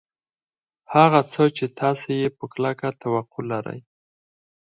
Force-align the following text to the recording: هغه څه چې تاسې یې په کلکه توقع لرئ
هغه 0.93 1.21
څه 1.31 1.43
چې 1.57 1.65
تاسې 1.79 2.11
یې 2.21 2.29
په 2.37 2.45
کلکه 2.53 2.87
توقع 3.01 3.41
لرئ 3.51 3.79